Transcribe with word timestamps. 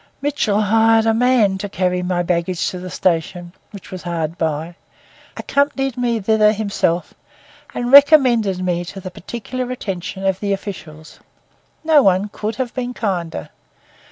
Mitchell 0.19 0.61
hired 0.63 1.05
a 1.05 1.13
man 1.13 1.59
to 1.59 1.69
carry 1.69 2.01
my 2.01 2.23
baggage 2.23 2.71
to 2.71 2.79
the 2.79 2.89
station, 2.89 3.53
which 3.69 3.91
was 3.91 4.01
hard 4.01 4.35
by, 4.35 4.75
accompanied 5.37 5.95
me 5.95 6.19
thither 6.19 6.51
himself, 6.53 7.13
and 7.75 7.91
recommended 7.91 8.65
me 8.65 8.83
to 8.83 8.99
the 8.99 9.11
particular 9.11 9.69
attention 9.69 10.25
of 10.25 10.39
the 10.39 10.53
officials. 10.53 11.19
No 11.83 12.01
one 12.01 12.29
could 12.29 12.55
have 12.55 12.73
been 12.73 12.95
kinder. 12.95 13.49